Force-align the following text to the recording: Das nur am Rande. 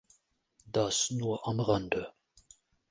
Das 0.65 1.11
nur 1.11 1.45
am 1.47 1.59
Rande. 1.59 2.11